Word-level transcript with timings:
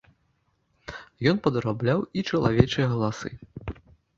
Ён 1.31 1.37
падрабляў 1.47 1.99
і 2.17 2.25
чалавечыя 2.33 2.87
галасы. 2.95 3.29